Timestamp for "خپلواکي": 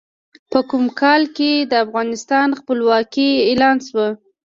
2.59-3.29